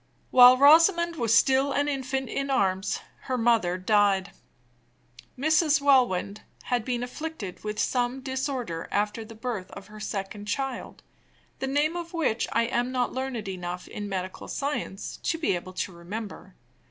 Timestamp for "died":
3.77-4.31